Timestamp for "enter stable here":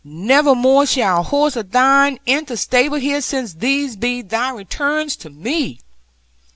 2.25-3.21